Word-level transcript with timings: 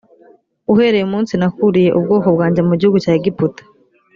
uhereye 0.71 1.03
umunsi 1.05 1.33
nakuriye 1.39 1.89
ubwoko 1.97 2.27
bwanjye 2.35 2.61
mu 2.67 2.73
gihugu 2.79 2.97
cya 3.03 3.11
egiputa 3.19 3.61